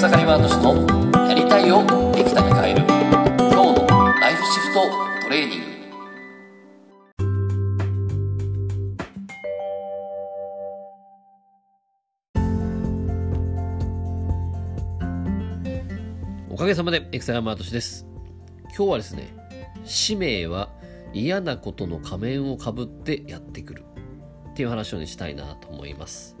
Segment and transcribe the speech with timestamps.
[0.00, 3.86] 草刈ワード氏のやりたいをできたに変える今日の
[4.18, 4.80] ライフシフト
[5.24, 5.66] トレーニング。
[16.50, 18.06] おかげさまでエクサヤマートシです。
[18.74, 19.36] 今日はですね
[19.84, 20.70] 使命は
[21.12, 23.84] 嫌なことの仮面をかぶってやってくる。
[24.48, 26.39] っていう話をねしたいなと思います。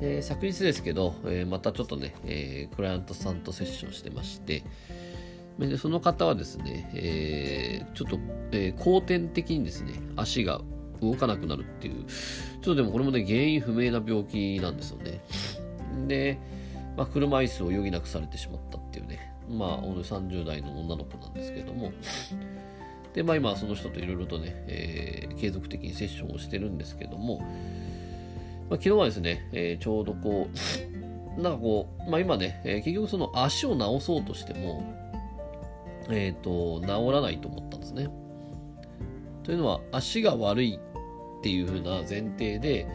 [0.00, 4.62] で昨日ですけど、えーまたちょっとね、えークライアントさんとセッションしてまして
[5.58, 8.18] でその方はですね、えちょっと、
[8.52, 10.60] え後天的にですね足が
[11.00, 15.20] 動かなくなるっていうちょっとでもこれもね原因不明な病気なんですよね。
[16.06, 16.38] で、
[16.96, 21.92] まあ、車椅子を余儀なくされてしまったっていうねまあ30代の女の子なんですけども
[23.14, 27.42] でまあ今その人といろいろとね、え継続的にセッションをしてるんですけども、
[28.68, 30.48] まあ、昨日はですね、えーちょうどこ
[31.36, 34.82] うなんかこう、まあ、今ね、えー結局その足を治そうとしても
[36.10, 38.08] えっ、と治らないと思ったんですね。
[39.42, 40.78] というのは足が悪い
[41.38, 42.86] っていう風な前提で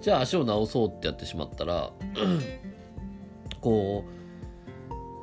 [0.00, 1.90] じゃあ足を治そうってやってしまったら
[3.60, 4.18] こう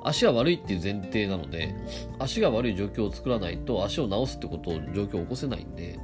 [0.07, 1.73] 足が悪いっていう前提なので
[2.19, 5.99] 足が悪い状況を作らないと足を治すってことを状況を起こせないんで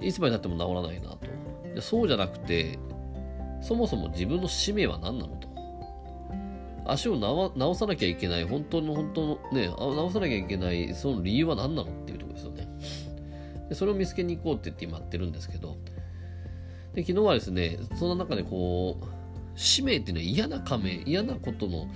[0.00, 1.41] いつまでたっても治らないなと。
[1.80, 2.78] そうじゃなくて
[3.60, 5.52] そもそも自分の使命は何なのと。
[6.84, 12.68] 足を治治さなきゃいけない本当の本当のねあ治さなきゃいけないその理由は何なのっていうところですよね。
[13.68, 15.76] でそれを見つけに行こうって言って今やってるんですけど。
[16.94, 19.04] で昨日はですねその中でこう
[19.54, 21.86] 使命っていうのは嫌な仮面嫌なことの、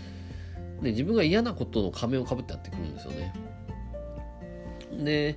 [0.81, 3.35] ね、自分が嫌なことの仮面をかぶってやってくるんですよね。
[5.05, 5.37] で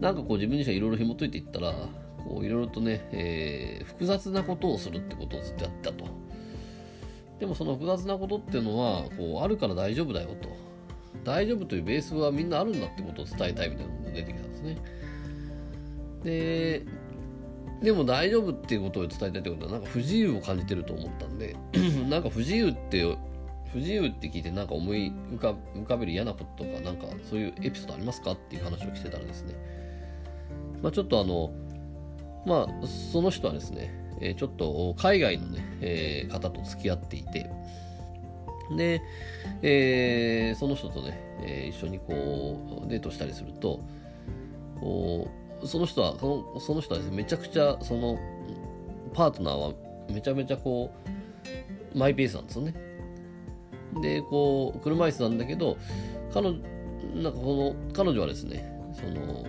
[0.00, 1.74] なんかこう自分自身いろいろ紐解いていったら
[2.20, 6.04] こういろいろとね、えー複雑なことをするってことをずっとやったと。
[7.38, 10.48] でもその複雑なことっていうのはこうあるから大丈夫だよと。
[11.24, 14.78] 大丈夫というベースはみんなあるんだってことを伝えたいみたいなのが出てきたんですね。
[16.24, 16.82] で
[17.82, 21.56] でも大丈夫っていうことを伝えたいってことはなんか不自由を感じてると思ったんで
[22.08, 23.02] なんか不自由って
[23.72, 29.54] 不自由って聞いてなんか思い浮か浮かべる嫌なこととかなんかそういうエピソードありますかっていう話をしてたらですね。
[30.82, 31.52] まあちょっとあの
[32.46, 37.50] まあその人はですね、えちょっと海外のね、えー方と付き合っていて
[38.76, 39.02] で、
[39.62, 43.80] えーその人とね、えー一緒にこうデートしたりすると
[45.64, 48.18] その人はそのその人はですねめちゃくちゃその
[49.12, 49.72] パートナーは
[50.10, 50.90] めちゃめちゃこ
[51.94, 52.74] うマイペースなんですよね。
[54.02, 55.76] でこう車椅子なんだけど
[56.32, 56.58] 彼女
[57.14, 59.44] なんかこの彼女はですねその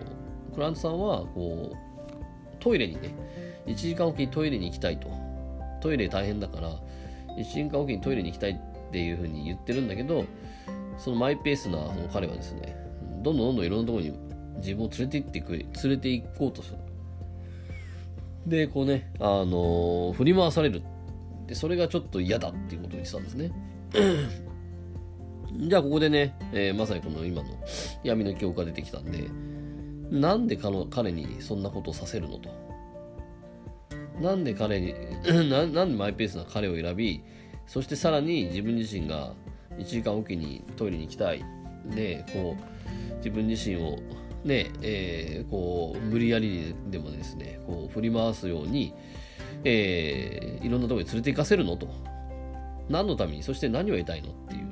[0.54, 1.91] クライアントさんはこう
[2.62, 3.14] トイレにね
[3.66, 5.10] 1時間おきにトイレに行きたいと。
[5.82, 6.70] トイレ大変だから
[7.38, 10.26] 1時間おきにトイレに行きたいっていうふうに言ってるんだけど
[10.98, 12.78] そのマイペースなその彼はですね
[13.24, 14.14] どんどんどんどんいろんなところに
[14.58, 16.78] 自分を連れて行ってくれ連れて行こうとする。
[18.46, 20.82] でこうねあの振り回される
[21.48, 23.52] でそれがちょっと嫌だっていうことを言ってたんですね。
[25.68, 27.50] じゃあここでね、えーまさにこの今の
[28.04, 29.30] 闇の記憶が出てきたんで
[30.12, 32.50] なんで彼にそんなことをさせるのと。
[34.20, 34.94] なんで彼に
[35.50, 37.24] ななんでマイペースな彼を選び
[37.66, 39.34] そしてさらに自分自身が
[39.78, 41.44] 1時間おきにトイレに行きたい。
[41.96, 43.98] でこう自分自身を
[44.44, 48.94] ねえーこう無理やりでもですねこう振り回すように、
[49.64, 51.88] えーいろんなところに連れて行かせるのと。
[52.90, 54.71] 何のためにそして何を得たいのっていう。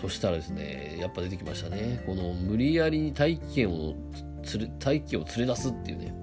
[0.00, 3.94] そしたらですねやっぱ出てきましたねこの無理やりに大気圏を
[4.44, 6.14] つれ大気を連れ出すっていうね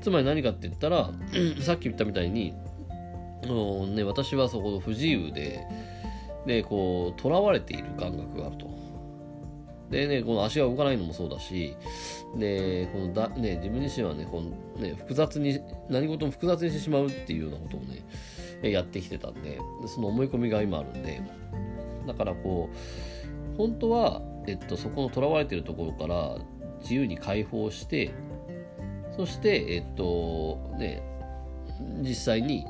[0.00, 1.10] つまり何かって言ったら
[1.60, 2.54] さっき言ったみたいに
[3.48, 5.66] うね、私はそこ不自由で、
[6.46, 8.70] で、こう、囚われている感覚があると。
[9.90, 11.76] でね、この足が動かないのもそうだし、
[12.36, 18.04] で、このだ、ね、自分自身はね、このね、複雑に、何事も複雑にしてしまうっていうようなことをね、
[18.70, 21.20] やってきてたんで、その思い込みが今あるんで、
[22.10, 22.68] だからこ
[23.54, 26.38] う、本当は、えっと、そこの囚われてるところから
[26.80, 28.12] 自由に解放して、
[29.16, 31.02] そして、えっと、ね、
[32.02, 32.66] 実際に、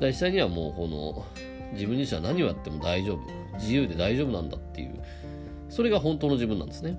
[0.00, 1.24] 実際にはもうこの
[1.74, 3.20] 自分自身は何をやっても大丈夫
[3.58, 5.00] 自由で大丈夫なんだっていう
[5.68, 6.98] それが本当の自分なんですね。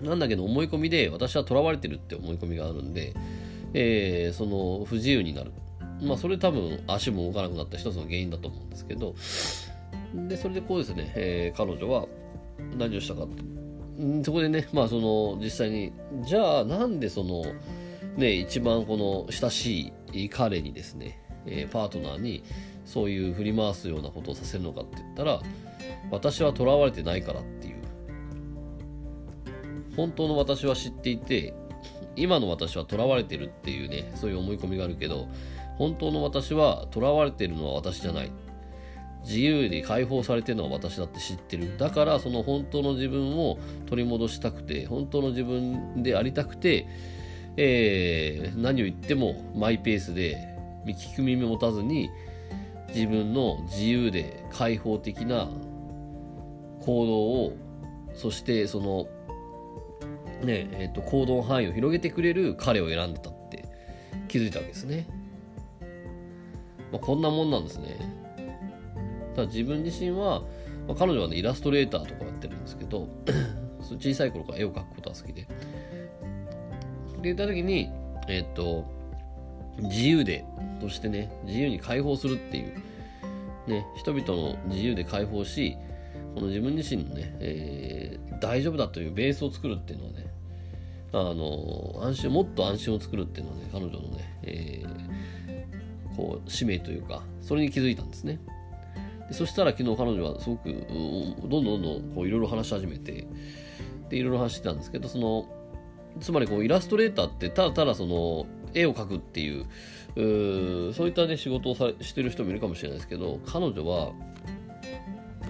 [0.00, 3.12] なんだけど思い込みで私は囚われてるって思い込みがあるんで、
[3.74, 5.52] えーその不自由になる。
[6.00, 9.14] まあそれ多分足も動かなくなった一つの原因だと思うんですけど
[10.14, 12.06] でそれでこうですね、えー彼女は
[12.76, 13.42] 何をしたかって
[14.02, 15.92] んそこでねまあその実際に
[16.24, 17.44] じゃあなんでその
[18.16, 22.42] ね一番この親しい彼にですね、えーパートナーに
[22.84, 25.40] そういう振り回すようなことをさせるのかって言ったら
[26.10, 27.80] 私は囚われてないからっていう。
[29.96, 31.54] 本当の私は知っていて
[32.16, 35.28] 今の私は囚われてるっていうねそういう思い込みがあるけど
[35.78, 38.30] 本当の私は囚われてるのは私じゃない。
[39.22, 41.76] 自由に解放されてるのは私だって知ってる。
[41.78, 46.86] だからその本当の自分を取り戻したくて本当の自分でありたくて、
[47.56, 50.36] えー、何を言ってもマイペースで
[50.86, 52.10] 聞く耳持たずに
[52.94, 55.48] 自分の自由で開放的な
[56.80, 57.56] 行動を
[58.14, 59.06] そしてその
[60.44, 63.66] ねえーと、行動範囲を広げてくれる彼を選んでたって
[64.28, 65.06] 気づいたわけですね、
[66.90, 68.19] まあ、こんなもんなんですね。
[69.40, 70.42] ただ自分自身は、
[70.86, 73.08] まあ、彼女はねイラストレーターとかやってるんですけど
[73.98, 75.42] 小さい頃から絵を描くことは好きで。
[75.42, 75.48] で
[77.22, 77.90] 言った時に
[78.28, 78.84] えっ、と
[79.78, 80.44] 自由で
[80.80, 82.74] としてね自由に解放するっていう
[83.66, 85.76] ね人々の自由で解放し
[86.34, 90.26] この自分自身のね、えー、大丈夫だというベースを作るっていうのはね
[91.12, 98.38] あの安心もっと安心を作るっていうのはね彼女のね、えー、こう使命というかそれに気づいたんですね。
[99.30, 103.26] そしたら昨日彼女はすごくどんどんどんどんこういろいろ話し始めて
[104.08, 105.48] でいろいろ話してたんですけどその
[106.20, 109.66] つまりこうイラストレーターってただただその絵を描くっていう
[110.90, 114.12] うそういったね仕事をさしてる人もいるかもしれないですけど彼女は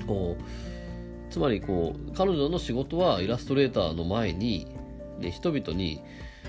[0.07, 4.67] こうつまりこう彼女の仕事はイラストレーターの前に、
[5.19, 6.03] ね、人々に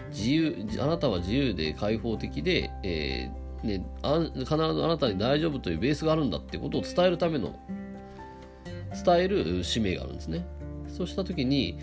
[0.09, 7.55] 自由あなたは自由で開放的で、えーね、あ必ずあなたに大丈夫というベースがあるんだってことを伝えるための
[9.05, 10.45] 伝える使命があるんですね
[10.87, 11.79] そうした時に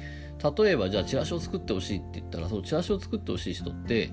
[0.57, 4.11] 例えばじゃあチラシを作ってほしいって言ったらそのチラシを作ってほしい人って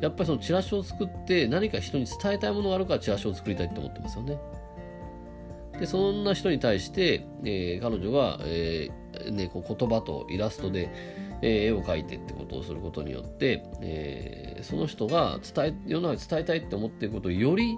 [0.00, 4.38] やっぱりそのチラシを作って何か人に伝えたいものがあるからチラシを作りたいって思ってますよね。
[5.78, 10.88] でそんな人に対して、えー、彼女が、えーね、こう言葉とイラストで、
[11.44, 17.76] えー、絵を描いてってことをすることによって、えその人が伝え世の中に伝えたいって思ってることをより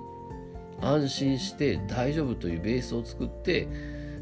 [0.81, 3.67] 安心して大丈夫というベースを作って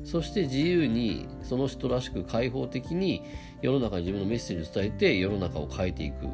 [0.02, 3.22] そして自由にその人らしく開放的に
[3.60, 6.26] 世の中に自分のメッセージを伝えて世の中を変えていく。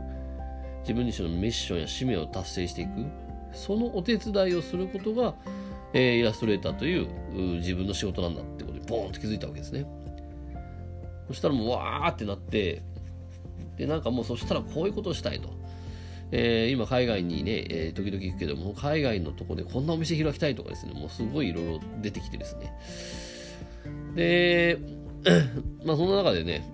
[0.83, 2.91] 自分自身のミッションや使命を達成していく。
[3.53, 5.35] そのお手伝いをすることが、
[5.93, 7.09] えー、イラストレーターという
[7.59, 9.87] 自分の仕事なんだってことにボーンと気づいたわけですね。
[11.29, 12.83] そしたらもうわーってなって
[13.77, 15.51] でなんかもうそしたらこういうことしたいと、
[16.33, 22.73] えー、今海外にね、えー、時々行くけども海外のとこでこんなお店開きたいとかですねもうすごいいろいろ出てきてですね。
[24.15, 24.79] で
[25.85, 26.65] まあその中でね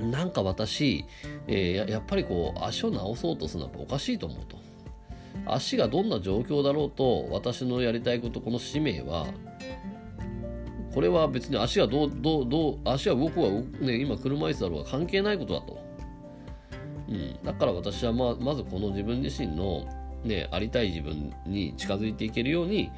[0.00, 1.04] なんか私、
[1.46, 4.64] えー、やっぱりこう足を治そうとするのはおかしいと思うと。
[5.46, 9.26] 足がどんな状況だろうと私のやりたいことこの使命は
[10.94, 13.50] これは別に足がどうどうどう足は動くは、
[13.80, 15.80] ね、今車椅子だろうが関係ないことだと、
[17.08, 19.84] うん、だから私はままずこの自分自身の、
[20.24, 22.90] ね、ありたい自分に近づいていけるように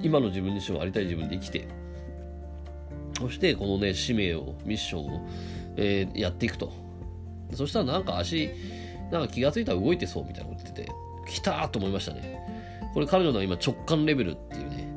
[0.00, 1.68] 今の自分自身をありたい自分で生きて
[3.18, 5.28] そしてこのね使命をミッションを、
[5.76, 6.72] えー、やっていくと。
[7.54, 8.50] そしたらなんか足
[9.10, 10.92] なんか気がついたら動いてそうみたいなこと言ってて
[11.26, 12.38] 来たーと思いましたね。
[12.92, 14.88] これ彼女の今直感レベルっていうね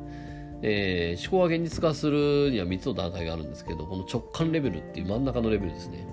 [0.62, 6.06] えー、思考が現実化するには3つの段階があるんですけどこの直感レベルっていう真ん中のレベルですね。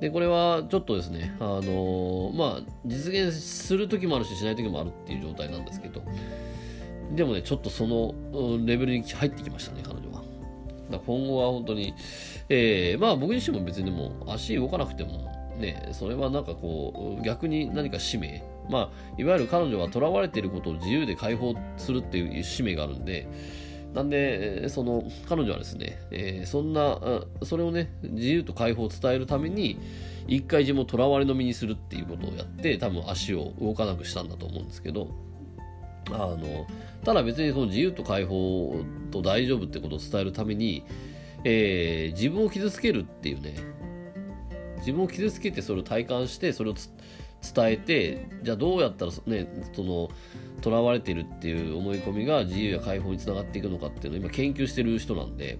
[0.00, 6.02] でこれはちょっとですねあの、まあ実現する時もあるししない時もあるっていう状態なんですけど
[7.14, 8.14] でもねちょっとその
[8.66, 10.24] レベルに入ってきましたね彼女は。
[10.90, 11.94] だ今後は本当に、
[12.48, 23.26] えー、まあ僕自身も別にでも足動かなくても、ね、それはなんかこう、逆に何か使命、まあ、いわゆる彼女は囚われていることを自由で解放するっていう使命があるんで、
[23.94, 26.98] なんで、その、彼女はですね、えー、そんな、
[27.44, 29.78] それをね、自由と解放を伝えるために、
[30.26, 35.08] 一回自分を囚われの身にするっていうことをやって、多分足を動かなくしたんだと思うんですけど、
[36.10, 36.66] あの
[37.04, 38.76] ただ別にその自由と解放
[39.10, 40.84] と大丈夫ってことを伝えるために、
[41.44, 43.54] えー、自分を傷つけるっていうね
[44.78, 50.10] 自分を傷つけてそれを体感してそれを伝えてじゃあどうやったらねその
[50.64, 55.58] 囚われてるっていう思い込みが自由や解放につながっていくのかっていうのを今研究してる人なんで。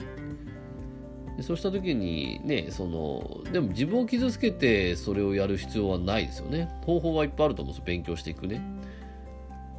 [1.37, 6.71] でそうした時にねそのでも自分を傷つけてそれをやる必要はないですよね。
[6.87, 7.85] 方法はいっぱいあると思うんですよ。
[7.87, 8.63] 勉強していくね。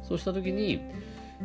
[0.02, 0.80] そうした時に、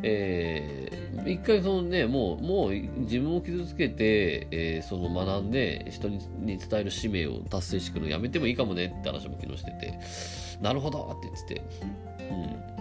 [0.04, 10.00] えー、一回そのね、もう、もう自分を傷つけて、えー、その学んで人に伝える使命を達成していくのやめてもいいかもねって話も昨日してて、
[10.62, 11.62] なるほどって言ってて、
[12.30, 12.81] うん。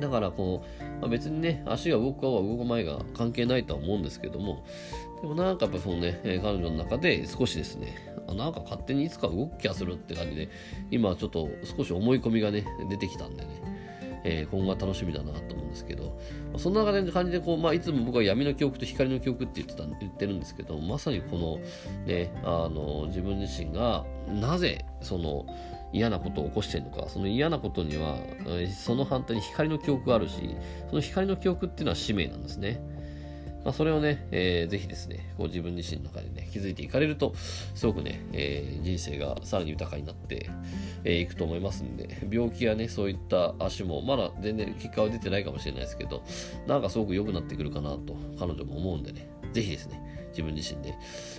[0.00, 4.64] だからこう、まあ、別にね、足が動くかは動く前が関係ないとは思うんですけども、
[5.20, 7.96] でもなんかやっぱそのね、彼女の中で少しですね、
[8.28, 10.48] あなんか勝手にいつか動く気がするって感じで、
[10.90, 13.50] 今ちょっと少し思い込みがね、出てきたんでね、
[14.24, 21.58] えー、今後は楽しみだなと思うんですけど、まあ、そんな感じでこう、まあ、いつも僕は闇の記憶と光の記憶って言ってた言ってるんですけど、まさにこの
[22.06, 25.46] ね、あの自分自身がなぜその
[25.94, 28.18] 嫌なことを起こしてるのか、その嫌なことには、
[28.76, 30.56] その反対に光の記憶があるし、
[30.90, 32.82] その光の記憶っていうのは使命なんですね。
[33.64, 37.32] まあ、それをね、えー、ぜひですね、こう自分自身の中でね、気づいていかれると、
[37.74, 40.38] すごくね、えー、人生がさらに豊かになってい、
[41.04, 46.24] えー、くと思いますんで、病気やね、そういった足も、まだ全然結果は出てないかもしれないですけど、
[46.66, 50.94] なんかすごく良くなってくるかなと、彼女も思うんでね、ぜひですね、自分自身で、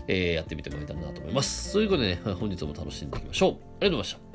[0.07, 1.69] えー、やってみてもらえたらなと思います。
[1.69, 3.51] そういうことでね、本日も楽しんでいきましょう。
[3.51, 4.34] ありがとうございました。